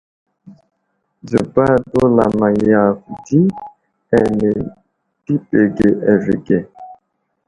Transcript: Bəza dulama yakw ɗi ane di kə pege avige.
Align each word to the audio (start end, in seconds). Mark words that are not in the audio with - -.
Bəza 1.29 1.67
dulama 1.91 2.47
yakw 2.71 3.07
ɗi 3.25 3.39
ane 4.17 4.49
di 5.23 5.33
kə 5.33 5.33
pege 5.49 5.87
avige. 6.11 6.57